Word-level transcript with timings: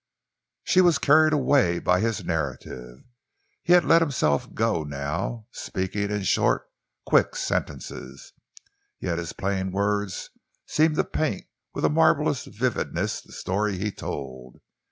She 0.63 0.81
was 0.81 0.97
carried 0.97 1.31
away 1.31 1.77
by 1.77 1.99
his 1.99 2.25
narrative. 2.25 3.03
He 3.61 3.73
had 3.73 3.85
let 3.85 4.01
himself 4.01 4.51
go 4.55 4.83
now, 4.83 5.45
speaking 5.51 6.09
in 6.09 6.23
short, 6.23 6.63
quick 7.05 7.35
sentences. 7.35 8.33
Yet 8.99 9.19
his 9.19 9.31
plain 9.33 9.71
words 9.71 10.31
seemed 10.65 10.95
to 10.95 11.03
paint 11.03 11.45
with 11.75 11.85
a 11.85 11.89
marvellous 11.89 12.45
vividness 12.45 13.21
the 13.21 13.31
story 13.31 13.77
he 13.77 13.91
told. 13.91 14.57